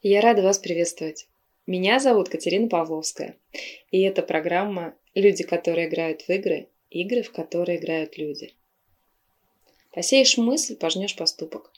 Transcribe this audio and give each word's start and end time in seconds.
Я 0.00 0.20
рада 0.20 0.42
вас 0.42 0.60
приветствовать. 0.60 1.26
Меня 1.66 1.98
зовут 1.98 2.28
Катерина 2.28 2.68
Павловская, 2.68 3.36
и 3.90 4.00
это 4.02 4.22
программа 4.22 4.94
«Люди, 5.12 5.42
которые 5.42 5.88
играют 5.88 6.22
в 6.22 6.30
игры, 6.30 6.68
игры, 6.88 7.22
в 7.22 7.32
которые 7.32 7.78
играют 7.80 8.16
люди». 8.16 8.54
Посеешь 9.92 10.38
мысль, 10.38 10.76
пожнешь 10.76 11.16
поступок. 11.16 11.72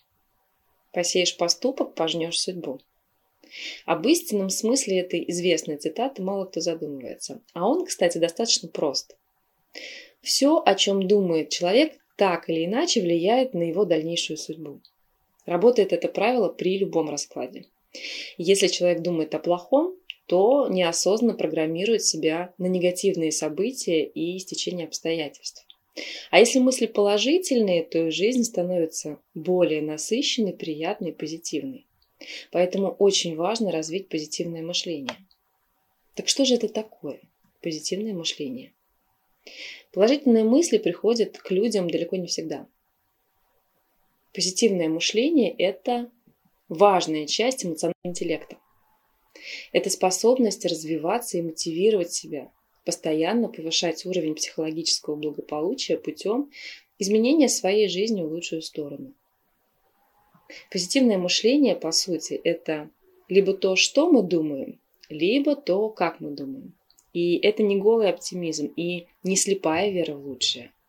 Посеешь 0.92 1.34
поступок, 1.38 1.94
пожнешь 1.94 2.38
судьбу. 2.38 2.82
Об 3.86 4.06
истинном 4.06 4.50
смысле 4.50 5.00
этой 5.00 5.24
известной 5.30 5.78
цитаты 5.78 6.20
мало 6.20 6.44
кто 6.44 6.60
задумывается. 6.60 7.40
А 7.54 7.66
он, 7.66 7.86
кстати, 7.86 8.18
достаточно 8.18 8.68
прост. 8.68 9.16
Все, 10.20 10.62
о 10.62 10.74
чем 10.74 11.08
думает 11.08 11.48
человек, 11.48 11.94
так 12.16 12.50
или 12.50 12.66
иначе 12.66 13.00
влияет 13.00 13.54
на 13.54 13.62
его 13.62 13.86
дальнейшую 13.86 14.36
судьбу. 14.36 14.82
Работает 15.46 15.94
это 15.94 16.08
правило 16.08 16.50
при 16.50 16.76
любом 16.76 17.08
раскладе. 17.08 17.64
Если 18.38 18.68
человек 18.68 19.02
думает 19.02 19.34
о 19.34 19.38
плохом, 19.38 19.96
то 20.26 20.68
неосознанно 20.68 21.34
программирует 21.34 22.04
себя 22.04 22.54
на 22.56 22.66
негативные 22.66 23.32
события 23.32 24.04
и 24.04 24.38
стечение 24.38 24.86
обстоятельств. 24.86 25.66
А 26.30 26.38
если 26.38 26.60
мысли 26.60 26.86
положительные, 26.86 27.82
то 27.82 28.10
жизнь 28.10 28.44
становится 28.44 29.18
более 29.34 29.82
насыщенной, 29.82 30.52
приятной, 30.52 31.12
позитивной. 31.12 31.86
Поэтому 32.52 32.90
очень 32.90 33.34
важно 33.34 33.72
развить 33.72 34.08
позитивное 34.08 34.62
мышление. 34.62 35.16
Так 36.14 36.28
что 36.28 36.44
же 36.44 36.54
это 36.54 36.68
такое 36.68 37.20
позитивное 37.60 38.14
мышление? 38.14 38.72
Положительные 39.92 40.44
мысли 40.44 40.78
приходят 40.78 41.38
к 41.38 41.50
людям 41.50 41.90
далеко 41.90 42.16
не 42.16 42.26
всегда. 42.26 42.68
Позитивное 44.32 44.88
мышление– 44.88 45.50
это 45.58 46.10
важная 46.70 47.26
часть 47.26 47.66
эмоционального 47.66 47.94
интеллекта. 48.04 48.56
Это 49.72 49.90
способность 49.90 50.64
развиваться 50.64 51.36
и 51.36 51.42
мотивировать 51.42 52.12
себя, 52.12 52.50
постоянно 52.86 53.48
повышать 53.48 54.06
уровень 54.06 54.34
психологического 54.34 55.16
благополучия 55.16 55.98
путем 55.98 56.50
изменения 56.98 57.48
своей 57.48 57.88
жизни 57.88 58.22
в 58.22 58.32
лучшую 58.32 58.62
сторону. 58.62 59.14
Позитивное 60.70 61.18
мышление, 61.18 61.76
по 61.76 61.92
сути, 61.92 62.34
это 62.34 62.90
либо 63.28 63.52
то, 63.52 63.76
что 63.76 64.10
мы 64.10 64.22
думаем, 64.22 64.80
либо 65.08 65.56
то, 65.56 65.88
как 65.90 66.20
мы 66.20 66.30
думаем. 66.30 66.74
И 67.12 67.36
это 67.38 67.62
не 67.62 67.76
голый 67.76 68.08
оптимизм 68.08 68.66
и 68.76 69.06
не 69.22 69.36
слепая 69.36 69.90
вера 69.90 70.14
в 70.14 70.26
лучшее– 70.26 70.72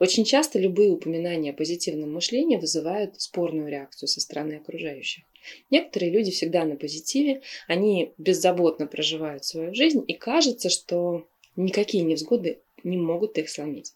очень 0.00 0.24
часто 0.24 0.58
любые 0.58 0.90
упоминания 0.90 1.50
о 1.50 1.54
позитивном 1.54 2.12
мышлении 2.12 2.56
вызывают 2.56 3.20
спорную 3.20 3.68
реакцию 3.68 4.08
со 4.08 4.20
стороны 4.20 4.54
окружающих. 4.54 5.24
Некоторые 5.70 6.10
люди 6.10 6.30
всегда 6.30 6.64
на 6.64 6.76
позитиве, 6.76 7.42
они 7.68 8.12
беззаботно 8.16 8.86
проживают 8.86 9.44
свою 9.44 9.74
жизнь, 9.74 10.02
и 10.08 10.14
кажется, 10.14 10.70
что 10.70 11.26
никакие 11.54 12.02
невзгоды 12.02 12.60
не 12.82 12.96
могут 12.96 13.36
их 13.36 13.50
сломить. 13.50 13.92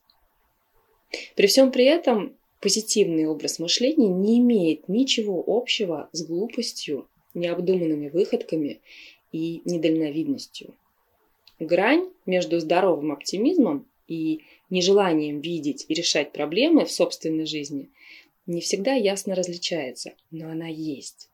При 1.36 1.46
всем 1.46 1.72
при 1.72 1.86
этом 1.86 2.36
позитивный 2.60 3.26
образ 3.26 3.58
мышления 3.58 4.08
не 4.08 4.38
имеет 4.38 4.88
ничего 4.88 5.42
общего 5.46 6.10
с 6.12 6.22
глупостью, 6.22 7.08
необдуманными 7.32 8.10
выходками 8.10 8.80
и 9.32 9.62
недальновидностью. 9.64 10.74
Грань 11.58 12.10
между 12.26 12.60
здоровым 12.60 13.12
оптимизмом 13.12 13.86
и 14.06 14.42
нежеланием 14.70 15.40
видеть 15.40 15.84
и 15.88 15.94
решать 15.94 16.32
проблемы 16.32 16.84
в 16.84 16.92
собственной 16.92 17.46
жизни 17.46 17.90
не 18.46 18.60
всегда 18.60 18.92
ясно 18.92 19.34
различается, 19.34 20.14
но 20.30 20.50
она 20.50 20.66
есть. 20.66 21.28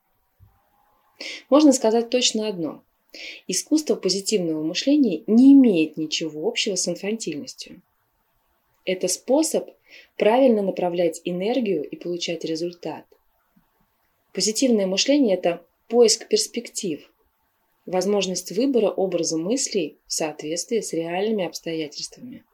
Можно 1.49 1.73
сказать 1.73 2.11
точно 2.11 2.49
одно. 2.49 2.85
Искусство 3.49 3.97
позитивного 3.97 4.63
мышления 4.63 5.25
не 5.27 5.53
имеет 5.53 5.97
ничего 5.97 6.47
общего 6.47 6.77
с 6.77 6.87
инфантильностью. 6.87 7.83
Это 8.85 9.09
способ 9.09 9.69
правильно 10.17 10.63
направлять 10.63 11.21
энергию 11.25 11.83
и 11.89 11.97
получать 11.97 12.45
результат. 12.45 13.05
Позитивное 14.33 14.87
мышление– 14.87 15.37
это 15.37 15.67
поиск 15.89 16.29
перспектив, 16.29 17.11
возможность 17.85 18.53
выбора 18.53 18.89
образа 18.89 19.37
мыслей 19.37 19.99
в 20.07 20.13
соответствии 20.13 20.81
с 20.81 20.93
реальными 20.93 21.45
обстоятельствами. 21.45 22.45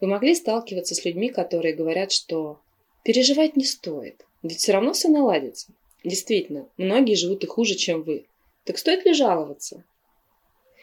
Вы 0.00 0.08
могли 0.08 0.34
сталкиваться 0.34 0.94
с 0.94 1.04
людьми, 1.04 1.28
которые 1.28 1.74
говорят, 1.74 2.12
что 2.12 2.60
переживать 3.04 3.56
не 3.56 3.64
стоит, 3.64 4.26
ведь 4.42 4.58
все 4.58 4.72
равно 4.72 4.92
все 4.92 5.08
наладится. 5.08 5.72
Действительно, 6.04 6.68
многие 6.76 7.14
живут 7.14 7.44
и 7.44 7.46
хуже, 7.46 7.74
чем 7.74 8.02
вы. 8.02 8.26
Так 8.64 8.78
стоит 8.78 9.04
ли 9.04 9.12
жаловаться? 9.12 9.84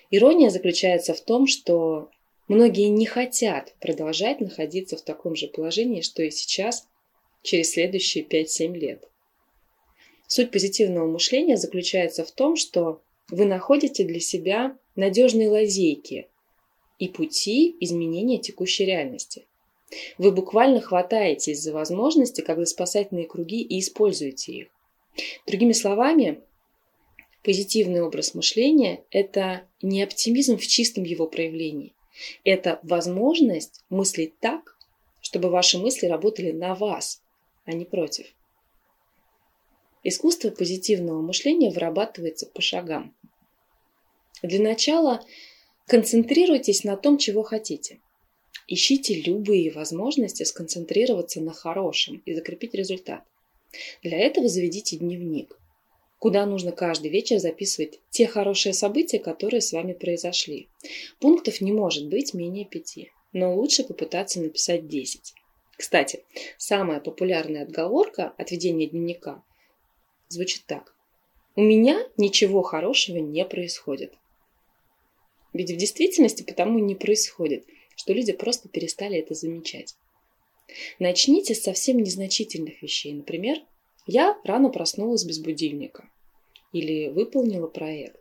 Ирония 0.10 0.50
заключается 0.50 1.14
в 1.14 1.22
том, 1.22 1.48
что 1.48 2.10
многие 2.48 2.88
не 2.88 3.06
хотят 3.06 3.74
продолжать 3.80 4.40
находиться 4.40 4.96
в 4.96 5.02
таком 5.02 5.36
же 5.36 5.48
положении, 5.48 6.02
что 6.02 6.24
и 6.24 6.32
сейчас, 6.32 6.88
через 7.42 7.72
следующие 7.72 8.24
5-7 8.24 8.74
лет. 8.78 9.08
Суть 10.28 10.52
позитивного 10.52 11.08
мышления 11.08 11.58
заключается 11.58 12.24
в 12.24 12.32
том, 12.32 12.56
что 12.56 13.02
вы 13.30 13.46
находите 13.46 14.04
для 14.04 14.20
себя 14.20 14.78
надежные 14.96 15.50
лазейки, 15.50 16.28
и 17.00 17.08
пути 17.08 17.76
изменения 17.80 18.40
текущей 18.40 18.86
реальности. 18.86 19.46
Вы 20.18 20.32
буквально 20.32 20.82
хватаетесь 20.82 21.62
за 21.62 21.74
возможности, 21.74 22.44
за 22.46 22.66
спасательные 22.66 23.26
круги 23.26 23.62
и 23.62 23.80
используете 23.80 24.52
их. 24.52 24.68
Другими 25.46 25.72
словами, 25.72 26.42
позитивный 27.44 28.02
образ 28.02 28.34
мышления– 28.34 29.04
это 29.12 29.68
не 29.82 30.04
оптимизм 30.04 30.58
в 30.58 30.68
чистом 30.68 31.04
его 31.04 31.28
проявлении. 31.28 31.94
Это 32.44 32.80
возможность 32.84 33.84
мыслить 33.90 34.38
так, 34.40 34.78
чтобы 35.22 35.50
ваши 35.50 35.78
мысли 35.78 36.08
работали 36.08 36.52
на 36.52 36.76
вас, 36.76 37.22
а 37.66 37.74
не 37.74 37.86
против. 37.86 38.28
Искусство 40.04 40.50
позитивного 40.50 41.22
мышления 41.22 41.70
вырабатывается 41.70 42.46
по 42.48 42.62
шагам. 42.62 43.14
Для 44.42 44.62
начала 44.62 45.24
Концентрируйтесь 45.88 46.84
на 46.84 46.98
том, 46.98 47.18
чего 47.18 47.44
хотите. 47.44 48.00
Ищите 48.68 49.22
любые 49.22 49.72
возможности 49.72 50.44
сконцентрироваться 50.44 51.40
на 51.40 51.54
хорошем 51.54 52.22
и 52.26 52.34
закрепить 52.34 52.74
результат. 52.74 53.24
Для 54.04 54.18
этого 54.18 54.50
заведите 54.50 54.98
дневник, 54.98 55.58
куда 56.20 56.46
нужно 56.46 56.74
каждый 56.74 57.10
вечер 57.10 57.40
записывать 57.40 58.02
те 58.10 58.28
хорошие 58.28 58.74
события, 58.74 59.20
которые 59.20 59.62
с 59.62 59.72
вами 59.72 59.94
произошли. 59.94 60.68
Пунктов 61.22 61.62
не 61.62 61.72
может 61.72 62.08
быть 62.08 62.34
менее 62.34 62.66
пяти, 62.66 63.12
но 63.32 63.56
лучше 63.56 63.86
попытаться 63.86 64.42
написать 64.42 64.90
10. 64.90 65.34
Кстати, 65.78 66.26
самая 66.58 67.00
популярная 67.00 67.64
отговорка 67.64 68.34
от 68.38 68.52
ведения 68.52 68.88
дневника 68.88 69.42
звучит 70.28 70.64
так. 70.66 70.94
У 71.56 71.62
меня 71.62 72.06
ничего 72.18 72.62
хорошего 72.62 73.20
не 73.20 73.46
происходит. 73.46 74.14
Ведь 75.58 75.72
в 75.72 75.76
действительности 75.76 76.44
потому 76.44 76.78
и 76.78 76.84
не 76.84 76.94
происходит, 76.94 77.66
что 77.96 78.14
люди 78.14 78.32
просто 78.32 78.70
перестали 78.70 79.18
это 79.18 79.34
замечать. 79.34 79.96
Начните 81.00 81.56
с 81.56 81.64
совсем 81.64 81.98
незначительных 81.98 82.84
вещей. 82.84 83.12
Например, 83.14 83.58
я 84.06 84.38
рано 84.44 84.70
проснулась 84.70 85.24
без 85.24 85.40
будильника. 85.40 86.08
Или 86.74 87.08
выполнила 87.08 87.66
проект. 87.66 88.20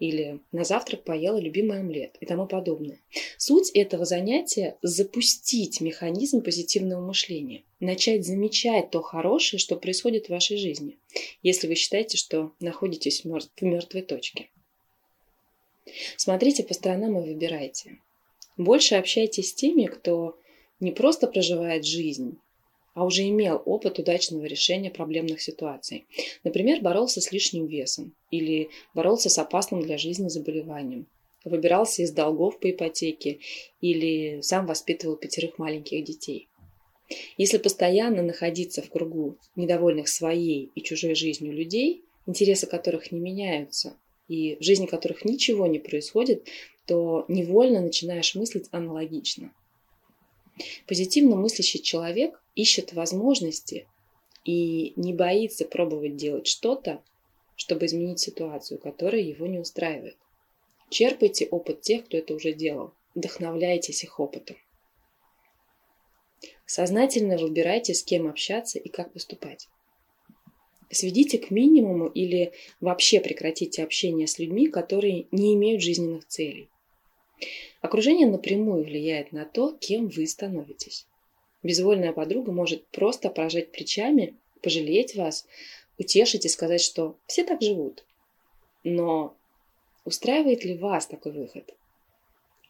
Или 0.00 0.40
на 0.50 0.64
завтрак 0.64 1.04
поела 1.04 1.38
любимый 1.38 1.78
омлет 1.78 2.16
и 2.18 2.26
тому 2.26 2.48
подобное. 2.48 3.00
Суть 3.38 3.70
этого 3.70 4.04
занятия– 4.04 4.76
запустить 4.82 5.80
механизм 5.80 6.42
позитивного 6.42 7.00
мышления. 7.00 7.62
Начать 7.78 8.26
замечать 8.26 8.90
то 8.90 9.02
хорошее, 9.02 9.60
что 9.60 9.76
происходит 9.76 10.26
в 10.26 10.30
вашей 10.30 10.56
жизни, 10.56 10.98
если 11.44 11.68
вы 11.68 11.76
считаете, 11.76 12.18
что 12.18 12.52
находитесь 12.58 13.24
в 13.24 13.62
мертвой 13.62 14.02
точке. 14.02 14.48
Смотрите 16.16 16.62
по 16.62 16.74
сторонам 16.74 17.18
и 17.18 17.26
выбирайте. 17.26 17.98
Больше 18.56 18.94
общайтесь 18.94 19.50
с 19.50 19.54
теми, 19.54 19.86
кто 19.86 20.38
не 20.80 20.92
просто 20.92 21.26
проживает 21.26 21.84
жизнь, 21.84 22.38
а 22.94 23.04
уже 23.04 23.28
имел 23.28 23.62
опыт 23.64 23.98
удачного 23.98 24.44
решения 24.44 24.90
проблемных 24.90 25.42
ситуаций. 25.42 26.06
Например, 26.44 26.80
боролся 26.80 27.20
с 27.20 27.30
лишним 27.32 27.66
весом 27.66 28.14
или 28.30 28.70
боролся 28.94 29.28
с 29.28 29.38
опасным 29.38 29.82
для 29.82 29.98
жизни 29.98 30.28
заболеванием, 30.28 31.06
выбирался 31.44 32.02
из 32.02 32.10
долгов 32.12 32.58
по 32.58 32.70
ипотеке 32.70 33.40
или 33.80 34.40
сам 34.40 34.66
воспитывал 34.66 35.16
пятерых 35.16 35.58
маленьких 35.58 36.04
детей. 36.04 36.48
Если 37.36 37.58
постоянно 37.58 38.22
находиться 38.22 38.82
в 38.82 38.90
кругу 38.90 39.36
недовольных 39.54 40.08
своей 40.08 40.70
и 40.74 40.82
чужой 40.82 41.14
жизнью 41.14 41.52
людей, 41.52 42.02
интересы 42.26 42.66
которых 42.66 43.12
не 43.12 43.20
меняются, 43.20 43.96
и 44.28 44.56
в 44.56 44.62
жизни 44.62 44.86
которых 44.86 45.24
ничего 45.24 45.66
не 45.66 45.78
происходит, 45.78 46.46
то 46.86 47.24
невольно 47.28 47.80
начинаешь 47.80 48.34
мыслить 48.34 48.68
аналогично. 48.70 49.52
Позитивно 50.86 51.36
мыслящий 51.36 51.80
человек 51.80 52.42
ищет 52.54 52.92
возможности 52.92 53.86
и 54.44 54.92
не 54.96 55.12
боится 55.12 55.64
пробовать 55.64 56.16
делать 56.16 56.46
что-то, 56.46 57.02
чтобы 57.56 57.86
изменить 57.86 58.20
ситуацию, 58.20 58.78
которая 58.78 59.20
его 59.20 59.46
не 59.46 59.58
устраивает. 59.58 60.16
Черпайте 60.88 61.46
опыт 61.46 61.80
тех, 61.80 62.04
кто 62.06 62.16
это 62.16 62.34
уже 62.34 62.52
делал. 62.52 62.94
Вдохновляйтесь 63.14 64.04
их 64.04 64.20
опытом. 64.20 64.56
Сознательно 66.64 67.38
выбирайте, 67.38 67.94
с 67.94 68.02
кем 68.02 68.28
общаться 68.28 68.78
и 68.78 68.88
как 68.88 69.12
поступать. 69.12 69.68
Сведите 70.90 71.38
к 71.38 71.50
минимуму 71.50 72.06
или 72.06 72.52
вообще 72.80 73.20
прекратите 73.20 73.82
общение 73.82 74.26
с 74.26 74.38
людьми, 74.38 74.68
которые 74.68 75.26
не 75.32 75.54
имеют 75.54 75.82
жизненных 75.82 76.26
целей. 76.26 76.68
Окружение 77.80 78.26
напрямую 78.26 78.84
влияет 78.84 79.32
на 79.32 79.44
то, 79.44 79.76
кем 79.78 80.08
вы 80.08 80.26
становитесь. 80.26 81.06
Безвольная 81.62 82.12
подруга 82.12 82.52
может 82.52 82.86
просто 82.88 83.28
прожать 83.30 83.72
плечами, 83.72 84.34
пожалеть 84.62 85.16
вас, 85.16 85.46
утешить 85.98 86.44
и 86.44 86.48
сказать, 86.48 86.80
что 86.80 87.16
все 87.26 87.44
так 87.44 87.62
живут. 87.62 88.04
Но 88.84 89.36
устраивает 90.04 90.64
ли 90.64 90.76
вас 90.76 91.06
такой 91.06 91.32
выход? 91.32 91.74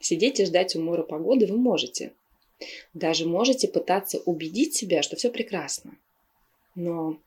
Сидеть 0.00 0.40
и 0.40 0.46
ждать 0.46 0.74
умора 0.76 1.02
погоды 1.02 1.46
вы 1.46 1.56
можете. 1.56 2.12
Даже 2.94 3.26
можете 3.26 3.68
пытаться 3.68 4.18
убедить 4.18 4.74
себя, 4.74 5.02
что 5.02 5.16
все 5.16 5.30
прекрасно. 5.30 5.96
Но 6.74 7.18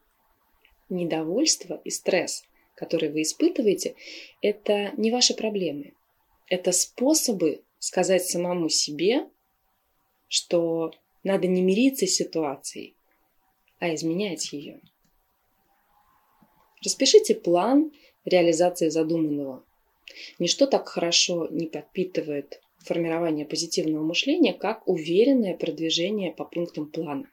недовольство 0.90 1.82
и 1.84 1.90
стресс, 1.90 2.44
который 2.76 3.10
вы 3.10 3.24
испытываете, 3.24 3.96
это 4.42 4.92
не 4.98 5.12
ваши 5.12 5.34
проблемы. 5.34 5.94
Это 6.48 6.72
способы 6.72 7.64
сказать 7.78 8.26
самому 8.26 8.70
себе, 8.70 9.28
что 10.28 10.92
надо 11.24 11.48
не 11.48 11.62
мириться 11.62 12.08
с 12.08 12.16
ситуацией, 12.16 12.96
а 13.80 13.94
изменять 13.94 14.52
ее. 14.54 14.82
Распишите 16.84 17.36
план 17.36 17.92
реализации 18.26 18.90
задуманного. 18.90 19.64
Ничто 20.40 20.66
так 20.66 20.88
хорошо 20.88 21.48
не 21.50 21.68
подпитывает 21.68 22.62
формирование 22.80 23.46
позитивного 23.46 24.04
мышления, 24.04 24.54
как 24.54 24.88
уверенное 24.88 25.56
продвижение 25.56 26.32
по 26.32 26.46
пунктам 26.46 26.90
плана. 26.90 27.30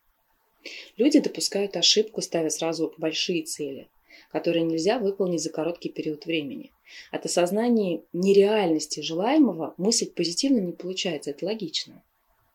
Люди 0.97 1.21
допускают 1.21 1.77
ошибку, 1.77 2.23
ставя 2.23 2.51
сразу 2.51 2.95
большие 2.99 3.43
цели, 3.43 3.89
которые 4.33 4.65
нельзя 4.65 4.99
выполнить 4.99 5.43
за 5.43 5.51
короткий 5.51 5.89
период 5.89 6.27
времени. 6.27 6.73
От 7.11 7.27
осознания 7.27 8.03
нереальности 8.13 9.01
желаемого 9.01 9.75
мыслить 9.77 10.15
позитивно 10.15 10.59
не 10.59 10.73
получается, 10.73 11.31
это 11.31 11.47
логично. 11.47 12.03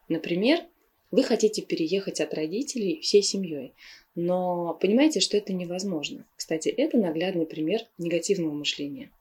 Например, 0.08 0.60
вы 1.12 1.24
хотите 1.24 1.62
переехать 1.62 2.22
от 2.22 2.34
родителей 2.34 3.02
всей 3.02 3.22
семьей, 3.22 3.74
но 4.16 4.78
понимаете, 4.80 5.20
что 5.20 5.38
это 5.38 5.54
невозможно. 5.54 6.26
Кстати, 6.36 6.70
это 6.70 6.98
наглядный 6.98 7.46
пример 7.46 7.82
негативного 7.98 8.54
мышления. 8.54 9.12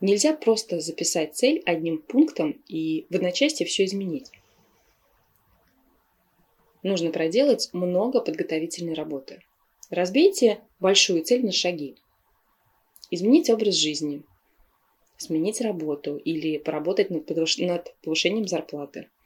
Нельзя 0.00 0.32
просто 0.34 0.80
записать 0.80 1.36
цель 1.36 1.62
одним 1.66 1.98
пунктом 1.98 2.62
и 2.68 3.06
в 3.10 3.16
одночасье 3.16 3.66
все 3.66 3.84
изменить. 3.84 4.30
Нужно 6.88 7.10
проделать 7.10 7.68
много 7.74 8.20
подготовительной 8.20 8.94
работы. 8.94 9.42
Разбейте 9.90 10.60
большую 10.80 11.22
цель 11.22 11.44
на 11.44 11.52
шаги. 11.52 11.96
Изменить 13.10 13.50
образ 13.50 13.74
жизни, 13.74 14.22
сменить 15.18 15.60
работу 15.60 16.16
или 16.16 16.58
поработать 16.58 17.10
над 17.10 17.26
повышением 17.26 18.48
зарплаты– 18.48 19.08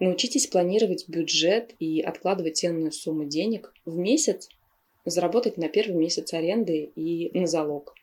Научитесь 0.00 0.48
планировать 0.48 1.08
бюджет 1.08 1.74
и 1.78 2.00
откладывать 2.00 2.56
ценную 2.56 2.90
сумму 2.90 3.24
денег 3.24 3.72
в 3.84 3.96
месяц, 3.96 4.48
заработать 5.04 5.56
на 5.56 5.68
первый 5.68 5.96
месяц 5.96 6.32
аренды 6.34 6.90
и 6.96 7.30
на 7.38 7.46
залог. 7.46 7.94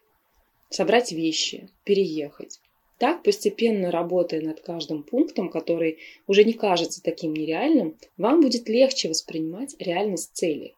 Собрать 0.70 1.12
вещи, 1.12 1.70
переехать. 1.84 2.62
Так, 3.02 3.24
постепенно 3.24 3.90
работая 3.90 4.42
над 4.42 4.62
каждым 4.62 5.02
пунктом, 5.02 5.50
который 5.50 5.98
уже 6.28 6.44
не 6.44 6.54
кажется 6.54 7.02
таким 7.02 7.34
нереальным, 7.34 7.98
вам 8.16 8.42
будет 8.42 8.70
легче 8.70 9.10
воспринимать 9.10 9.76
реальность 9.80 10.36
цели. 10.36 10.76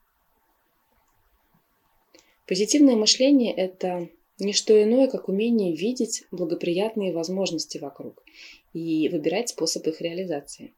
Позитивное 2.47 2.95
мышление– 2.95 3.53
это 3.57 4.07
не 4.39 4.53
что 4.53 4.81
иное, 4.81 5.09
как 5.09 5.27
умение 5.27 5.75
видеть 5.75 6.23
благоприятные 6.31 7.11
возможности 7.11 7.77
вокруг 7.77 8.23
и 8.71 9.09
выбирать 9.09 9.49
способ 9.49 9.85
их 9.87 9.99
реализации. 9.99 10.73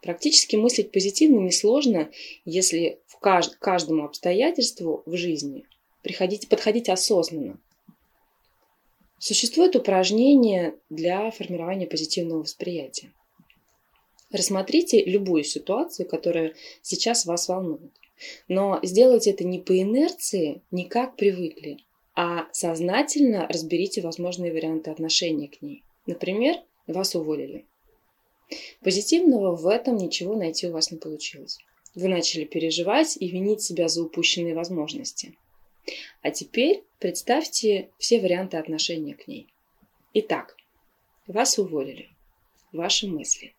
Практически 0.00 0.54
мыслить 0.54 0.92
позитивно 0.92 1.40
несложно, 1.40 2.08
если 2.44 3.00
кажд, 3.20 3.56
каждому 3.56 4.04
обстоятельству 4.04 5.02
в 5.06 5.16
жизни 5.16 5.64
приходить, 6.02 6.48
подходить 6.48 6.88
осознанно. 6.88 7.58
Существует 9.18 9.74
упражнение 9.74 10.74
для 10.90 11.30
формирования 11.30 11.86
позитивного 11.86 12.40
восприятия. 12.40 13.12
Рассмотрите 14.30 15.04
любую 15.04 15.42
ситуацию, 15.42 16.08
которая 16.08 16.54
сейчас 16.82 17.26
вас 17.26 17.48
волнует. 17.48 17.92
Но 18.46 18.78
сделайте 18.82 19.30
это 19.30 19.44
не 19.44 19.58
по 19.58 19.80
инерции, 19.80 20.62
не 20.70 20.84
как 20.84 21.16
привыкли, 21.16 21.78
а 22.14 22.46
сознательно 22.52 23.46
разберите 23.48 24.02
возможные 24.02 24.52
варианты 24.52 24.90
отношения 24.90 25.48
к 25.48 25.62
ней. 25.62 25.82
Например, 26.06 26.56
вас 26.86 27.14
уволили. 27.14 27.66
Позитивного 28.82 29.56
в 29.56 29.66
этом 29.66 29.96
ничего 29.96 30.34
найти 30.34 30.68
у 30.68 30.72
вас 30.72 30.90
не 30.90 30.98
получилось. 30.98 31.58
Вы 31.94 32.08
начали 32.08 32.44
переживать 32.44 33.16
и 33.18 33.28
винить 33.28 33.62
себя 33.62 33.88
за 33.88 34.02
упущенные 34.02 34.54
возможности. 34.54 35.36
А 36.22 36.30
теперь 36.30 36.84
представьте 36.98 37.90
все 37.98 38.20
варианты 38.20 38.56
отношения 38.56 39.14
к 39.14 39.26
ней. 39.28 39.48
Итак, 40.14 40.56
вас 41.26 41.58
уволили. 41.58 42.10
Ваши 42.72 43.06
мысли. 43.06 43.54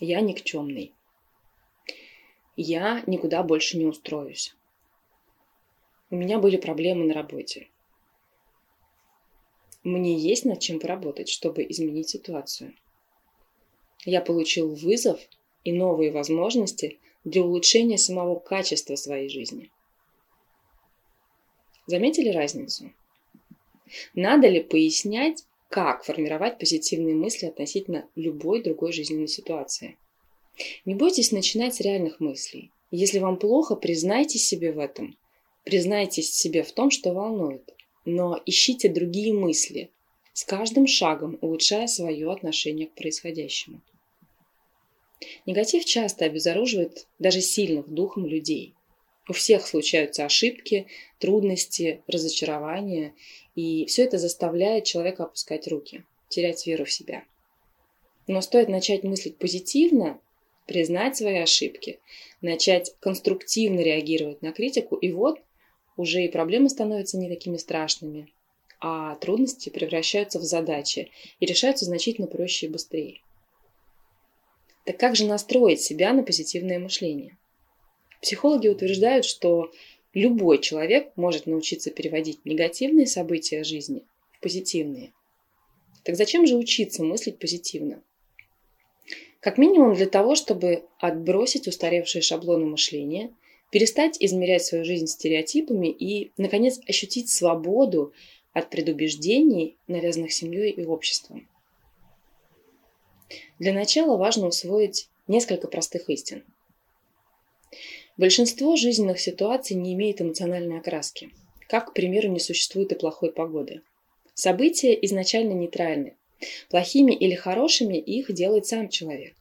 Я 0.00 0.20
никчемный. 0.20 0.92
Я 2.56 3.02
никуда 3.06 3.42
больше 3.42 3.78
не 3.78 3.86
устроюсь. 3.86 4.54
У 6.10 6.16
меня 6.16 6.38
были 6.38 6.56
проблемы 6.56 7.04
на 7.04 7.14
работе. 7.14 7.68
Мне 9.84 10.18
есть 10.18 10.44
над 10.44 10.60
чем 10.60 10.80
поработать, 10.80 11.28
чтобы 11.28 11.64
изменить 11.68 12.08
ситуацию 12.08 12.74
я 14.04 14.20
получил 14.20 14.74
вызов 14.74 15.20
и 15.64 15.72
новые 15.72 16.10
возможности 16.10 16.98
для 17.24 17.42
улучшения 17.42 17.98
самого 17.98 18.38
качества 18.38 18.96
своей 18.96 19.28
жизни. 19.28 19.70
Заметили 21.88 22.28
разницу? 22.28 22.92
Надо 24.12 24.46
ли 24.46 24.60
пояснять, 24.60 25.44
как 25.70 26.04
формировать 26.04 26.58
позитивные 26.58 27.14
мысли 27.14 27.46
относительно 27.46 28.06
любой 28.14 28.62
другой 28.62 28.92
жизненной 28.92 29.26
ситуации? 29.26 29.96
Не 30.84 30.94
бойтесь 30.94 31.32
начинать 31.32 31.74
с 31.74 31.80
реальных 31.80 32.20
мыслей. 32.20 32.70
Если 32.90 33.20
вам 33.20 33.38
плохо, 33.38 33.74
признайте 33.74 34.38
себе 34.38 34.70
в 34.72 34.78
этом. 34.78 35.16
Признайтесь 35.64 36.30
себе 36.30 36.62
в 36.62 36.72
том, 36.72 36.90
что 36.90 37.14
волнует. 37.14 37.74
Но 38.04 38.38
ищите 38.44 38.90
другие 38.90 39.32
мысли, 39.32 39.90
с 40.34 40.44
каждым 40.44 40.86
шагом 40.86 41.38
улучшая 41.40 41.86
свое 41.86 42.30
отношение 42.30 42.88
к 42.88 42.94
происходящему. 42.96 43.80
Негатив 45.46 45.86
часто 45.86 46.26
обезоруживает 46.26 47.06
даже 47.18 47.40
сильных 47.40 47.88
духом 47.88 48.26
людей. 48.26 48.74
У 49.28 49.34
всех 49.34 49.66
случаются 49.66 50.24
ошибки, 50.24 50.86
трудности, 51.18 52.02
разочарования, 52.06 53.14
и 53.54 53.84
все 53.84 54.04
это 54.04 54.16
заставляет 54.16 54.84
человека 54.84 55.24
опускать 55.24 55.68
руки, 55.68 56.04
терять 56.30 56.66
веру 56.66 56.86
в 56.86 56.92
себя. 56.92 57.24
Но 58.26 58.40
стоит 58.40 58.68
начать 58.68 59.04
мыслить 59.04 59.36
позитивно, 59.36 60.18
признать 60.66 61.16
свои 61.16 61.38
ошибки, 61.38 61.98
начать 62.40 62.94
конструктивно 63.00 63.80
реагировать 63.80 64.40
на 64.40 64.52
критику, 64.52 64.96
и 64.96 65.12
вот 65.12 65.40
уже 65.98 66.24
и 66.24 66.30
проблемы 66.30 66.70
становятся 66.70 67.18
не 67.18 67.28
такими 67.28 67.58
страшными, 67.58 68.32
а 68.80 69.16
трудности 69.16 69.68
превращаются 69.68 70.38
в 70.38 70.42
задачи 70.42 71.10
и 71.40 71.46
решаются 71.46 71.84
значительно 71.84 72.28
проще 72.28 72.66
и 72.66 72.70
быстрее. 72.70 73.20
Так 74.84 74.98
как 74.98 75.16
же 75.16 75.26
настроить 75.26 75.82
себя 75.82 76.14
на 76.14 76.22
позитивное 76.22 76.78
мышление? 76.78 77.36
Психологи 78.20 78.68
утверждают, 78.68 79.24
что 79.24 79.70
любой 80.12 80.60
человек 80.60 81.12
может 81.16 81.46
научиться 81.46 81.90
переводить 81.90 82.44
негативные 82.44 83.06
события 83.06 83.64
жизни 83.64 84.04
в 84.32 84.40
позитивные. 84.40 85.12
Так 86.04 86.16
зачем 86.16 86.46
же 86.46 86.56
учиться 86.56 87.04
мыслить 87.04 87.38
позитивно? 87.38 88.02
Как 89.40 89.56
минимум 89.56 89.94
для 89.94 90.06
того, 90.06 90.34
чтобы 90.34 90.84
отбросить 90.98 91.68
устаревшие 91.68 92.22
шаблоны 92.22 92.66
мышления, 92.66 93.32
перестать 93.70 94.16
измерять 94.18 94.64
свою 94.64 94.84
жизнь 94.84 95.06
стереотипами 95.06 95.88
и, 95.88 96.32
наконец, 96.36 96.80
ощутить 96.88 97.30
свободу 97.30 98.12
от 98.52 98.70
предубеждений, 98.70 99.76
навязанных 99.86 100.32
семьей 100.32 100.72
и 100.72 100.84
обществом. 100.84 101.48
Для 103.58 103.72
начала 103.72 104.16
важно 104.16 104.46
усвоить 104.48 105.08
несколько 105.28 105.68
простых 105.68 106.08
истин. 106.10 106.44
Большинство 108.16 108.76
жизненных 108.76 109.20
ситуаций 109.20 109.76
не 109.76 109.94
имеет 109.94 110.20
эмоциональной 110.20 110.78
окраски. 110.78 111.30
как, 111.68 111.90
к 111.90 111.94
примеру, 111.94 112.28
не 112.28 112.40
существует 112.40 112.92
и 112.92 112.94
плохой 112.94 113.30
погоды. 113.30 113.82
События 114.32 114.98
изначально 115.02 115.52
нейтральны. 115.52 116.14
Плохими 116.70 117.12
или 117.12 117.34
хорошими 117.34 117.96
их 117.98 118.32
делает 118.32 118.66
сам 118.66 118.88
человек. 118.88 119.34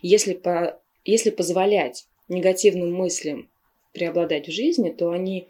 Если, 0.00 0.34
по, 0.34 0.80
если 1.04 1.30
позволять 1.30 2.06
негативным 2.28 2.94
мыслям 2.94 3.48
преобладать 3.92 4.46
в 4.46 4.52
жизни, 4.52 4.90
то 4.90 5.10
они 5.10 5.48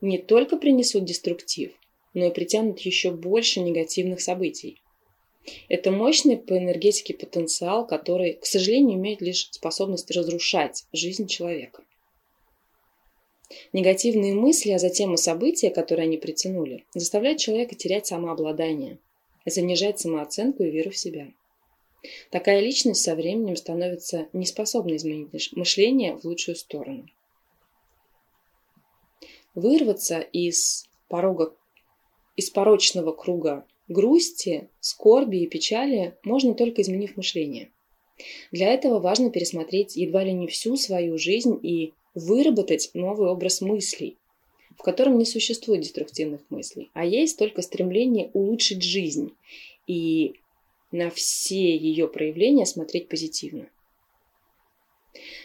не 0.00 0.18
только 0.18 0.56
принесут 0.56 1.04
деструктив, 1.04 1.72
но 2.14 2.26
и 2.26 2.30
притянут 2.30 2.80
еще 2.80 3.10
больше 3.10 3.60
негативных 3.60 4.20
событий. 4.20 4.79
Это 5.68 5.90
мощный 5.90 6.36
по 6.36 6.56
энергетике 6.56 7.14
потенциал, 7.14 7.86
который, 7.86 8.34
к 8.34 8.46
сожалению, 8.46 8.98
имеет 8.98 9.20
лишь 9.20 9.48
способность 9.50 10.10
разрушать 10.10 10.84
жизнь 10.92 11.26
человека. 11.26 11.82
Негативные 13.72 14.34
мысли, 14.34 14.70
а 14.70 14.78
затем 14.78 15.14
и 15.14 15.16
события, 15.16 15.70
которые 15.70 16.04
они 16.04 16.18
притянули, 16.18 16.84
заставляют 16.94 17.40
человека 17.40 17.74
терять 17.74 18.06
самообладание, 18.06 18.98
занижать 19.44 19.98
самооценку 19.98 20.62
и 20.62 20.70
веру 20.70 20.90
в 20.90 20.96
себя. 20.96 21.32
Такая 22.30 22.60
личность 22.60 23.02
со 23.02 23.14
временем 23.14 23.56
становится 23.56 24.28
неспособной 24.32 24.96
изменить 24.96 25.52
мышление 25.52 26.16
в 26.16 26.24
лучшую 26.24 26.56
сторону. 26.56 27.06
Вырваться 29.54 30.20
из 30.20 30.88
порога, 31.08 31.54
из 32.36 32.50
порочного 32.50 33.12
круга 33.12 33.66
грусти, 33.90 34.68
скорби 34.80 35.38
и 35.38 35.46
печали 35.46 36.16
можно 36.22 36.54
только 36.54 36.80
изменив 36.80 37.16
мышление. 37.16 37.70
Для 38.52 38.72
этого 38.72 39.00
важно 39.00 39.30
пересмотреть 39.30 39.96
едва 39.96 40.22
ли 40.24 40.32
не 40.32 40.46
всю 40.46 40.76
свою 40.76 41.18
жизнь 41.18 41.58
и 41.62 41.92
выработать 42.14 42.90
новый 42.94 43.28
образ 43.28 43.60
мыслей, 43.60 44.16
в 44.78 44.82
котором 44.82 45.18
не 45.18 45.24
существует 45.24 45.82
деструктивных 45.82 46.40
мыслей, 46.50 46.90
а 46.94 47.04
есть 47.04 47.38
только 47.38 47.62
стремление 47.62 48.30
улучшить 48.32 48.82
жизнь 48.82 49.32
и 49.86 50.34
на 50.92 51.10
все 51.10 51.76
ее 51.76 52.08
проявления 52.08 52.66
смотреть 52.66 53.08
позитивно. 53.08 53.68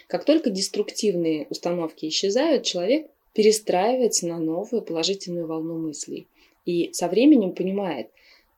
Как 0.06 0.24
только 0.24 0.50
деструктивные 0.50 1.46
установки 1.50 2.06
исчезают, 2.06 2.64
человек 2.64 3.10
перестраивается 3.32 4.28
на 4.28 4.38
новую 4.38 4.82
положительную 4.82 5.46
волну 5.46 5.78
мыслей 5.78 6.28
и 6.64 6.92
со 6.92 7.08
временем 7.08 7.52
понимает, 7.52 8.08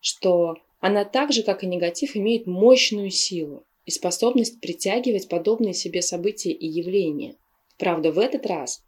что 0.01 0.57
она 0.81 1.05
так 1.05 1.33
же, 1.33 1.43
как 1.43 1.65
и 1.65 1.67
негатив, 1.67 2.17
имеет 2.17 2.47
мощную 2.47 3.11
силу 3.11 3.65
и 3.85 3.91
способность 3.91 4.61
притягивать 4.61 5.29
подобные 5.29 5.75
себе 5.75 6.03
события 6.03 6.53
и 6.53 6.67
явления. 6.67 7.37
Правда, 7.79 8.13
в 8.13 8.19
этот 8.19 8.47
раз 8.47 8.83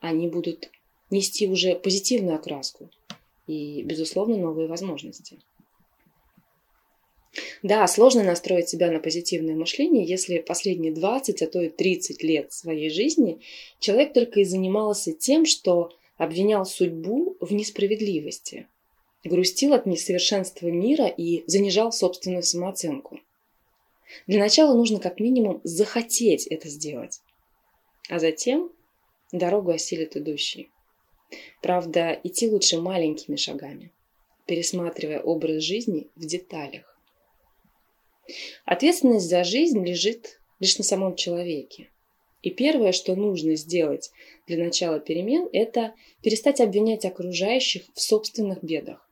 они 0.00 0.28
будут 0.28 0.70
нести 1.10 1.48
уже 1.48 1.74
позитивную 1.74 2.36
окраску 2.36 2.90
и, 3.46 3.82
безусловно, 3.82 4.36
новые 4.36 4.68
возможности. 4.68 5.38
Да, 7.62 7.86
сложно 7.86 8.22
настроить 8.22 8.68
себя 8.68 8.90
на 8.90 9.00
позитивное 9.00 9.54
мышление, 9.54 10.04
если 10.04 10.38
последние 10.38 10.92
20, 10.92 11.42
а 11.42 11.46
то 11.46 11.60
и 11.62 11.68
30 11.68 12.22
лет 12.22 12.52
своей 12.52 12.90
жизни 12.90 13.40
человек 13.80 14.12
только 14.12 14.40
и 14.40 14.44
занимался 14.44 15.12
тем, 15.12 15.46
что 15.46 15.90
обвинял 16.16 16.64
судьбу 16.64 17.36
в 17.40 17.52
несправедливости, 17.52 18.68
грустил 19.24 19.72
от 19.72 19.86
несовершенства 19.86 20.68
мира 20.68 21.06
и 21.06 21.44
занижал 21.46 21.92
собственную 21.92 22.42
самооценку. 22.42 23.20
Для 24.26 24.38
начала 24.38 24.74
нужно 24.74 25.00
как 25.00 25.18
минимум 25.18 25.60
захотеть 25.64 26.46
это 26.46 26.68
сделать, 26.68 27.20
а 28.08 28.18
затем 28.18 28.70
дорогу 29.32 29.70
осилит 29.70 30.16
идущий. 30.16 30.70
Правда, 31.62 32.18
идти 32.22 32.48
лучше 32.48 32.80
маленькими 32.80 33.36
шагами, 33.36 33.90
пересматривая 34.46 35.20
образ 35.20 35.62
жизни 35.62 36.08
в 36.14 36.26
деталях. 36.26 36.98
Ответственность 38.64 39.28
за 39.28 39.44
жизнь 39.44 39.84
лежит 39.84 40.40
лишь 40.60 40.78
на 40.78 40.84
самом 40.84 41.16
человеке. 41.16 41.90
И 42.42 42.50
первое, 42.50 42.92
что 42.92 43.16
нужно 43.16 43.56
сделать 43.56 44.10
для 44.46 44.62
начала 44.62 45.00
перемен, 45.00 45.48
это 45.52 45.94
перестать 46.22 46.60
обвинять 46.60 47.04
окружающих 47.06 47.84
в 47.94 48.00
собственных 48.00 48.62
бедах. 48.62 49.03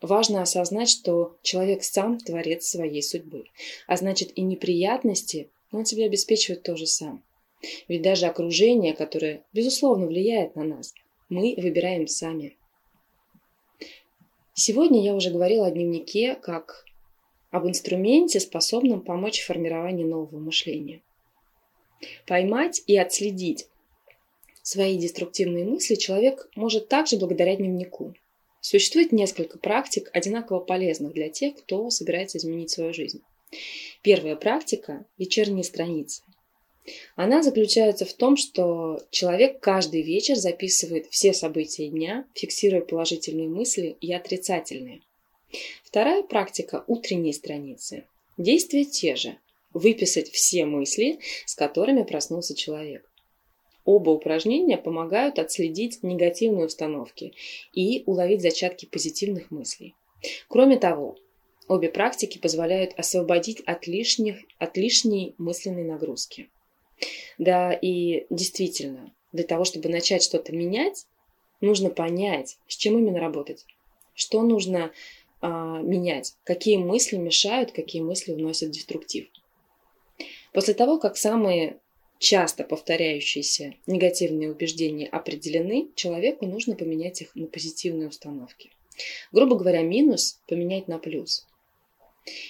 Важно 0.00 0.42
осознать, 0.42 0.88
что 0.88 1.36
человек 1.42 1.82
сам 1.82 2.18
творец 2.18 2.66
своей 2.66 3.02
судьбы, 3.02 3.44
а 3.86 3.96
значит 3.96 4.32
и 4.36 4.42
неприятности 4.42 5.50
он 5.70 5.84
тебе 5.84 6.06
обеспечивает 6.06 6.62
тоже 6.62 6.86
сам. 6.86 7.22
Ведь 7.88 8.02
даже 8.02 8.26
окружение, 8.26 8.94
которое, 8.94 9.44
безусловно, 9.52 10.06
влияет 10.06 10.54
на 10.56 10.64
нас, 10.64 10.94
мы 11.28 11.54
выбираем 11.56 12.06
сами. 12.06 12.56
Сегодня 14.52 15.02
я 15.02 15.14
уже 15.14 15.30
говорила 15.30 15.66
о 15.66 15.70
дневнике 15.70 16.36
как 16.36 16.84
об 17.50 17.66
инструменте, 17.66 18.40
способном 18.40 19.00
помочь 19.00 19.40
в 19.40 19.46
формировании 19.46 20.04
нового 20.04 20.38
мышления. 20.38 21.02
Поймать 22.26 22.82
и 22.86 22.96
отследить 22.96 23.68
свои 24.62 24.98
деструктивные 24.98 25.64
мысли 25.64 25.94
человек 25.94 26.48
может 26.56 26.88
также 26.88 27.16
благодаря 27.16 27.56
дневнику. 27.56 28.14
Существует 28.64 29.12
несколько 29.12 29.58
практик, 29.58 30.08
одинаково 30.14 30.58
полезных 30.58 31.12
для 31.12 31.28
тех, 31.28 31.54
кто 31.54 31.90
собирается 31.90 32.38
изменить 32.38 32.70
свою 32.70 32.94
жизнь. 32.94 33.20
Первая 34.00 34.36
практика– 34.36 35.04
вечерние 35.18 35.64
страницы. 35.64 36.22
Она 37.14 37.42
заключается 37.42 38.06
в 38.06 38.14
том, 38.14 38.38
что 38.38 39.02
человек 39.10 39.60
каждый 39.60 40.00
вечер 40.00 40.36
записывает 40.36 41.08
все 41.10 41.34
события 41.34 41.88
дня, 41.88 42.26
фиксируя 42.34 42.80
положительные 42.80 43.48
мысли 43.48 43.98
и 44.00 44.14
отрицательные. 44.14 45.02
Вторая 45.82 46.22
практика– 46.22 46.84
утренние 46.86 47.34
страницы. 47.34 48.06
Действия 48.38 48.86
те 48.86 49.14
же– 49.14 49.36
выписать 49.74 50.30
все 50.30 50.64
мысли, 50.64 51.18
с 51.44 51.54
которыми 51.54 52.02
проснулся 52.02 52.56
человек. 52.56 53.10
Оба 53.84 54.10
упражнения 54.10 54.78
помогают 54.78 55.38
отследить 55.38 56.02
негативные 56.02 56.66
установки 56.66 57.34
и 57.72 58.02
уловить 58.06 58.40
зачатки 58.40 58.86
позитивных 58.86 59.50
мыслей. 59.50 59.94
Кроме 60.48 60.78
того, 60.78 61.16
обе 61.68 61.90
практики 61.90 62.38
позволяют 62.38 62.94
освободить 62.98 63.60
от, 63.66 63.86
лишних, 63.86 64.38
от 64.58 64.76
лишней 64.76 65.34
мысленной 65.36 65.84
нагрузки. 65.84 66.48
Да, 67.38 67.72
и 67.72 68.26
действительно, 68.30 69.12
для 69.32 69.44
того, 69.44 69.64
чтобы 69.64 69.88
начать 69.90 70.22
что-то 70.22 70.54
менять, 70.54 71.06
нужно 71.60 71.90
понять, 71.90 72.56
с 72.68 72.76
чем 72.76 72.98
именно 72.98 73.20
работать, 73.20 73.66
что 74.14 74.42
нужно 74.42 74.92
а, 75.40 75.80
менять, 75.82 76.34
какие 76.44 76.78
мысли 76.78 77.16
мешают, 77.16 77.72
какие 77.72 78.00
мысли 78.00 78.32
вносят 78.32 78.70
деструктив. 78.70 79.26
После 80.52 80.72
того, 80.72 80.98
как 80.98 81.16
самые 81.16 81.80
часто 82.24 82.64
повторяющиеся 82.64 83.74
негативные 83.86 84.50
убеждения 84.50 85.06
определены, 85.06 85.90
человеку 85.94 86.46
нужно 86.46 86.74
поменять 86.74 87.20
их 87.20 87.36
на 87.36 87.46
позитивные 87.46 88.08
установки. 88.08 88.70
Грубо 89.30 89.56
говоря, 89.56 89.82
минус 89.82 90.40
поменять 90.48 90.88
на 90.88 90.98
плюс. 90.98 91.46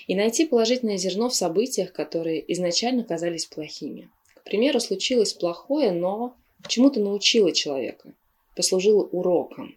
И 0.07 0.15
найти 0.15 0.47
положительное 0.47 0.97
зерно 0.97 1.29
в 1.29 1.35
событиях, 1.35 1.93
которые 1.93 2.45
изначально 2.53 3.03
казались 3.03 3.47
плохими. 3.47 4.09
К 4.37 4.45
примеру, 4.45 4.79
случилось 4.79 5.33
плохое, 5.33 5.91
но 5.91 6.37
чему-то 6.69 7.01
научило 7.01 7.51
человека, 7.51 8.15
послужило 8.55 9.03
уроком. 9.03 9.77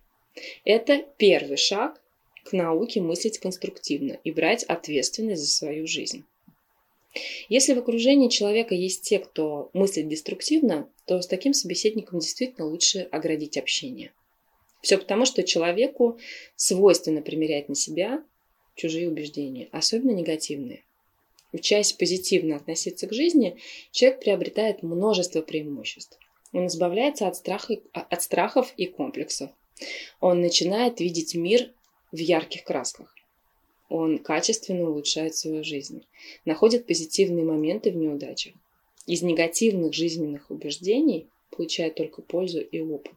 Это 0.63 1.03
первый 1.17 1.57
шаг 1.57 1.99
к 2.43 2.53
науке 2.53 3.01
мыслить 3.01 3.39
конструктивно 3.39 4.19
и 4.23 4.29
брать 4.29 4.63
ответственность 4.63 5.41
за 5.41 5.49
свою 5.49 5.87
жизнь. 5.87 6.23
Если 7.49 7.73
в 7.73 7.79
окружении 7.79 8.29
человека 8.29 8.75
есть 8.75 9.03
те, 9.03 9.19
кто 9.19 9.69
мыслит 9.73 10.07
деструктивно, 10.07 10.89
то 11.05 11.21
с 11.21 11.27
таким 11.27 11.53
собеседником 11.53 12.19
действительно 12.19 12.67
лучше 12.67 13.07
оградить 13.11 13.57
общение. 13.57 14.11
Все 14.81 14.97
потому, 14.97 15.25
что 15.25 15.43
человеку 15.43 16.19
свойственно 16.55 17.21
примерять 17.21 17.69
на 17.69 17.75
себя 17.75 18.23
чужие 18.75 19.09
убеждения, 19.09 19.69
особенно 19.71 20.11
негативные. 20.11 20.83
Учась 21.51 21.93
позитивно 21.93 22.57
относиться 22.57 23.07
к 23.07 23.13
жизни, 23.13 23.57
человек 23.91 24.19
приобретает 24.19 24.83
множество 24.83 25.41
преимуществ. 25.41 26.19
Он 26.53 26.67
избавляется 26.67 27.27
от, 27.27 27.35
страха, 27.35 27.77
от 27.93 28.21
страхов 28.21 28.73
и 28.77 28.85
комплексов. 28.85 29.49
Он 30.19 30.41
начинает 30.41 30.99
видеть 30.99 31.35
мир 31.35 31.71
в 32.11 32.17
ярких 32.17 32.63
красках 32.63 33.16
он 33.89 34.19
качественно 34.19 34.89
улучшает 34.89 35.35
свою 35.35 35.63
жизнь, 35.63 36.05
находит 36.45 36.85
позитивные 36.85 37.45
моменты 37.45 37.91
в 37.91 37.95
неудачах. 37.95 38.53
Из 39.05 39.21
негативных 39.21 39.93
жизненных 39.93 40.51
убеждений 40.51 41.27
получает 41.51 41.95
только 41.95 42.21
пользу 42.21 42.59
и 42.59 42.79
опыт. 42.81 43.15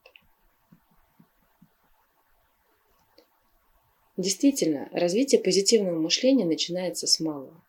Действительно, 4.16 4.88
развитие 4.92 5.40
позитивного 5.40 5.98
мышления 5.98 6.44
начинается 6.44 7.06
с 7.06 7.20
малого. 7.20 7.64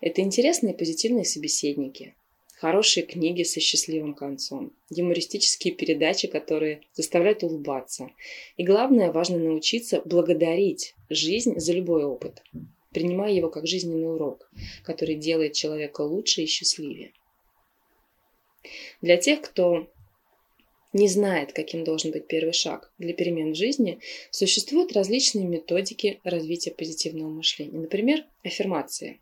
Это 0.00 0.20
интересные 0.20 0.74
позитивные 0.74 1.24
собеседники, 1.24 2.14
хорошие 2.58 3.06
книги 3.06 3.44
со 3.44 3.60
счастливым 3.60 4.14
концом, 4.14 4.72
юмористические 4.90 5.74
передачи, 5.74 6.26
которые 6.26 6.82
заставляют 6.92 7.44
улыбаться. 7.44 8.10
И 8.56 8.64
главное, 8.64 9.12
важно 9.12 9.38
научиться 9.38 10.02
благодарить 10.04 10.94
жизнь 11.08 11.58
за 11.60 11.72
любой 11.72 12.04
опыт, 12.04 12.42
принимая 12.92 13.32
его 13.32 13.48
как 13.48 13.66
жизненный 13.66 14.12
урок, 14.12 14.50
который 14.82 15.14
делает 15.14 15.52
человека 15.52 16.00
лучше 16.02 16.42
и 16.42 16.46
счастливее. 16.46 17.12
Для 19.00 19.16
тех, 19.16 19.40
кто 19.40 19.88
не 20.92 21.06
знает, 21.06 21.52
каким 21.52 21.84
должен 21.84 22.10
быть 22.10 22.26
первый 22.26 22.52
шаг 22.52 22.92
для 22.98 23.12
перемен 23.12 23.52
в 23.52 23.56
жизни, 23.56 24.00
существуют 24.32 24.92
различные 24.92 25.46
методики 25.46 26.20
развития 26.24 26.72
позитивного 26.72 27.28
мышления. 27.28 27.78
Например, 27.78 28.24
аффирмации. 28.42 29.20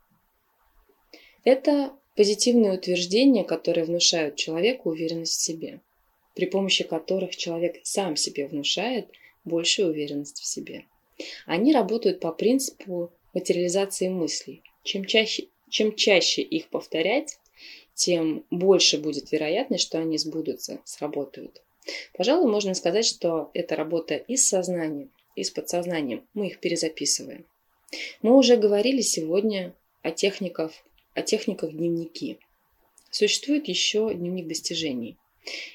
Это 1.43 1.93
позитивные 2.17 2.73
утверждения, 2.73 3.43
которые 3.43 3.85
внушают 3.85 4.35
человеку 4.35 4.89
уверенность 4.89 5.39
в 5.39 5.41
себе, 5.41 5.79
при 6.33 6.47
помощи 6.47 6.83
которых 6.83 7.35
человек 7.35 7.79
сам 7.83 8.15
себе 8.15 8.47
внушает 8.47 9.07
большую 9.45 9.89
уверенность 9.89 10.39
в 10.39 10.45
себе. 10.45 10.85
Они 11.45 11.71
работают 11.71 12.19
по 12.19 12.31
принципу 12.31 13.11
материализации 13.33 14.09
мыслей. 14.09 14.63
Чем 14.83 15.05
чаще, 15.05 15.47
чем 15.69 15.95
чаще 15.95 16.41
их 16.41 16.69
повторять, 16.69 17.39
тем 17.93 18.43
больше 18.49 18.97
будет 18.97 19.31
вероятность, 19.31 19.83
что 19.83 19.99
они 19.99 20.17
сбудутся, 20.17 20.81
сработают. 20.85 21.61
Пожалуй, 22.13 22.49
можно 22.49 22.73
сказать, 22.73 23.05
что 23.05 23.51
это 23.53 23.75
работа 23.75 24.15
и 24.15 24.37
с 24.37 24.47
сознанием, 24.47 25.11
и 25.35 25.43
с 25.43 25.51
подсознанием. 25.51 26.25
Мы 26.33 26.47
их 26.47 26.59
перезаписываем. 26.59 27.45
Мы 28.21 28.35
уже 28.35 28.57
говорили 28.57 29.01
сегодня 29.01 29.73
о 30.01 30.11
техниках, 30.11 30.71
о 31.17 31.23
техниках 31.23 31.71
дневники. 31.71 32.37
Существует 33.09 33.67
еще 33.67 34.13
дневник 34.13 34.47
достижений. 34.47 35.17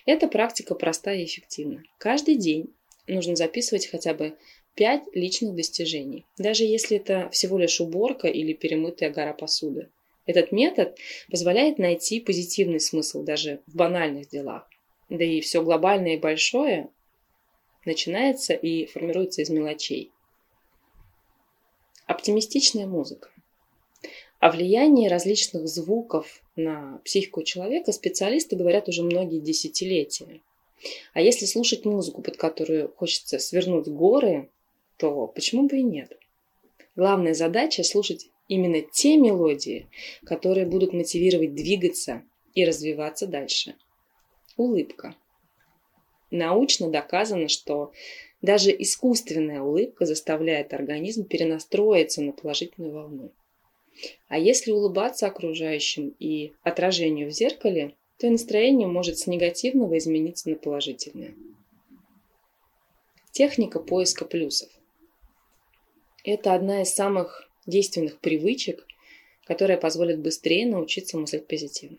Эта 0.07 0.29
практика 0.29 0.77
простая 0.77 1.19
и 1.19 1.25
эффективна. 1.25 1.83
Каждый 1.99 2.37
день 2.37 2.73
нужно 3.09 3.35
записывать 3.35 3.89
хотя 3.89 4.15
бы 4.15 4.37
5 4.77 5.15
личных 5.15 5.57
достижений, 5.57 6.25
даже 6.39 6.63
если 6.63 6.97
это 6.99 7.29
всего 7.31 7.59
лишь 7.59 7.81
уборка 7.81 8.29
или 8.29 8.53
перемытая 8.53 9.11
гора 9.11 9.33
посуды. 9.33 9.89
Этот 10.27 10.53
метод 10.53 10.97
позволяет 11.29 11.79
найти 11.79 12.21
позитивный 12.21 12.79
смысл 12.79 13.25
даже 13.25 13.61
в 13.67 13.75
банальных 13.75 14.29
делах. 14.29 14.71
Да 15.09 15.25
и 15.25 15.41
все 15.41 15.61
глобальное 15.65 16.15
и 16.15 16.21
большое 16.21 16.89
начинается 17.85 18.55
и 18.55 18.87
формируется 18.87 19.43
из 19.43 19.51
мелочей. 19.51 20.13
Оптимистичная 22.07 22.87
музыка. 22.87 23.32
О 24.43 24.51
влиянии 24.51 25.07
различных 25.07 25.69
звуков 25.69 26.43
на 26.57 27.01
психику 27.05 27.45
человека 27.45 27.93
специалисты 27.93 28.57
говорят 28.57 28.89
уже 28.89 29.05
многие 29.05 29.39
десятилетия. 29.39 30.41
А 31.13 31.21
если 31.21 31.47
слушать 31.47 31.85
музыку, 31.85 32.23
под 32.23 32.39
которую 32.39 32.93
хочется 32.93 33.39
свернуть 33.39 33.87
горы, 33.87 34.51
то 34.97 35.29
почему 35.29 35.69
бы 35.69 35.77
и 35.77 35.85
нет? 35.85 36.19
Главная 36.97 37.35
задача– 37.35 37.83
слушать 37.85 38.31
именно 38.49 38.81
те 38.81 39.17
мелодии, 39.17 39.87
которые 40.25 40.67
будут 40.67 40.93
мотивировать 40.93 41.55
двигаться 41.55 42.25
и 42.53 42.65
развиваться 42.65 43.29
дальше. 43.29 43.77
Улыбка. 44.57 45.15
Научно 46.33 46.91
доказано, 46.91 47.47
что 47.47 47.93
даже 48.41 48.73
искусственная 48.77 49.63
улыбка 49.63 50.05
заставляет 50.05 50.75
организм 50.75 51.27
перенастроиться 51.27 52.23
на 52.23 52.33
положительную 52.33 52.93
волну. 52.93 53.31
А 54.29 54.39
если 54.39 54.71
улыбаться 54.71 55.27
окружающим 55.27 56.15
и 56.19 56.53
отражению 56.63 57.29
в 57.29 57.33
зеркале, 57.33 57.95
то 58.19 58.27
и 58.27 58.31
настроение 58.31 58.89
может 58.89 59.19
с 59.19 59.27
негативного 59.27 59.99
измениться 59.99 60.49
на 60.49 60.57
положительное. 60.57 61.35
Техника 63.33 63.81
поиска 63.81 64.25
плюсов. 64.25 64.71
Это 66.25 66.55
одна 66.55 66.83
из 66.83 66.93
самых 66.93 67.49
действенных 67.67 68.21
привычек, 68.21 68.87
которая 69.45 69.77
позволит 69.77 70.21
быстрее 70.21 70.67
научиться 70.67 71.17
мыслить 71.17 71.47
позитивно. 71.47 71.99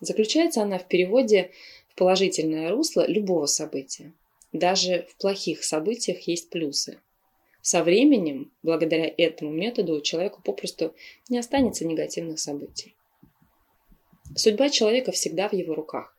Заключается 0.00 0.62
она 0.62 0.78
в 0.78 0.86
переводе 0.86 1.50
в 1.88 1.96
положительное 1.96 2.70
русло 2.70 3.06
любого 3.06 3.46
события. 3.46 4.12
Даже 4.52 5.06
в 5.10 5.16
плохих 5.16 5.64
событиях 5.64 6.20
есть 6.28 6.50
плюсы. 6.50 7.00
Со 7.60 7.82
временем, 7.82 8.50
благодаря 8.62 9.12
этому 9.16 9.50
методу, 9.50 9.94
у 9.94 10.00
человека 10.00 10.40
попросту 10.42 10.94
не 11.28 11.38
останется 11.38 11.86
негативных 11.86 12.38
событий. 12.38 12.94
Судьба 14.36 14.70
человека 14.70 15.12
всегда 15.12 15.48
в 15.48 15.52
его 15.52 15.74
руках. 15.74 16.16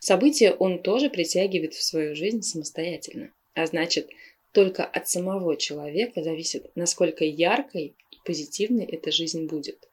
События 0.00 0.52
он 0.52 0.82
тоже 0.82 1.10
притягивает 1.10 1.74
в 1.74 1.82
свою 1.82 2.16
жизнь 2.16 2.42
самостоятельно. 2.42 3.32
А 3.54 3.66
значит, 3.66 4.08
только 4.52 4.84
от 4.84 5.08
самого 5.08 5.56
человека 5.56 6.22
зависит, 6.22 6.70
насколько 6.74 7.24
яркой 7.24 7.94
и 8.10 8.16
позитивной 8.24 8.84
эта 8.84 9.10
жизнь 9.10 9.46
будет. 9.46 9.88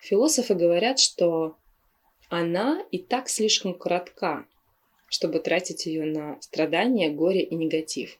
Философы 0.00 0.54
говорят, 0.54 0.98
что 0.98 1.56
она 2.28 2.84
и 2.90 2.98
так 2.98 3.28
слишком 3.28 3.74
коротка, 3.74 4.46
чтобы 5.08 5.40
тратить 5.40 5.86
ее 5.86 6.04
на 6.04 6.40
страдания, 6.40 7.10
горе 7.10 7.42
и 7.42 7.54
негатив. 7.54 8.18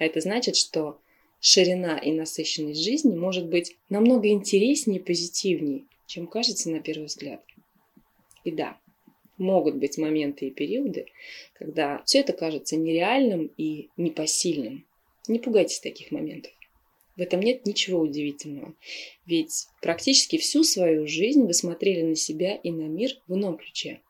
А 0.00 0.06
это 0.06 0.20
значит, 0.22 0.56
что 0.56 0.98
ширина 1.40 1.98
и 1.98 2.10
насыщенность 2.10 2.82
жизни 2.82 3.14
может 3.14 3.46
быть 3.46 3.76
намного 3.90 4.30
интереснее 4.30 4.98
и 4.98 5.02
позитивнее, 5.02 5.84
чем 6.06 6.26
кажется 6.26 6.70
на 6.70 6.80
первый 6.80 7.04
взгляд. 7.04 7.44
И 8.42 8.50
да, 8.50 8.80
могут 9.36 9.76
быть 9.76 9.98
моменты 9.98 10.46
и 10.46 10.50
периоды, 10.50 11.04
когда 11.52 12.02
все 12.06 12.20
это 12.20 12.32
кажется 12.32 12.76
нереальным 12.76 13.52
и 13.58 13.90
непосильным. 13.98 14.86
Не 15.28 15.38
пугайтесь 15.38 15.80
таких 15.80 16.10
моментов. 16.12 16.52
В 17.16 17.20
этом 17.20 17.40
нет 17.40 17.66
ничего 17.66 18.00
удивительного. 18.00 18.74
Ведь 19.26 19.66
практически 19.82 20.38
всю 20.38 20.64
свою 20.64 21.06
жизнь 21.06 21.44
вы 21.44 21.52
смотрели 21.52 22.00
на 22.00 22.16
себя 22.16 22.54
и 22.54 22.70
на 22.70 22.88
мир 22.88 23.10
в 23.28 23.34
ином 23.34 23.58
ключе. 23.58 24.00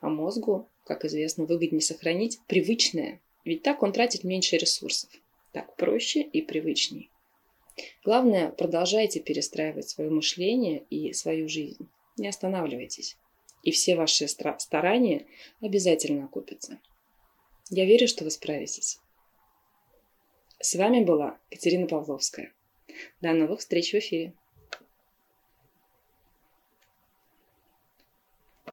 А 0.00 0.08
мозгу, 0.08 0.68
как 0.82 1.04
известно, 1.04 1.44
выгоднее 1.44 1.82
сохранить 1.82 2.40
привычное, 2.48 3.20
ведь 3.44 3.62
так 3.62 3.82
он 3.82 3.92
тратит 3.92 4.24
меньше 4.24 4.56
ресурсов. 4.56 5.10
Так 5.52 5.76
проще 5.76 6.22
и 6.22 6.42
привычней. 6.42 7.10
Главное, 8.04 8.50
продолжайте 8.50 9.20
перестраивать 9.20 9.88
свое 9.88 10.10
мышление 10.10 10.84
и 10.90 11.12
свою 11.12 11.48
жизнь. 11.48 11.88
Не 12.16 12.28
останавливайтесь. 12.28 13.16
И 13.62 13.70
все 13.70 13.96
ваши 13.96 14.28
старания 14.28 15.26
обязательно 15.60 16.24
окупятся. 16.26 16.80
Я 17.70 17.84
верю, 17.86 18.06
что 18.08 18.24
вы 18.24 18.30
справитесь. 18.30 19.00
С 20.60 20.74
вами 20.74 21.04
была 21.04 21.38
Катерина 21.50 21.86
Павловская. 21.86 22.52
До 23.20 23.32
новых 23.32 23.60
встреч 23.60 23.92
в 23.92 23.98
эфире. 23.98 24.34